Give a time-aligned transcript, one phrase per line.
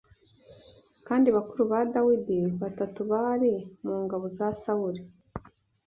[1.07, 3.53] Kandi bakuru ba Dawidi batatu bari
[3.85, 5.01] mu ngabo za Sawuli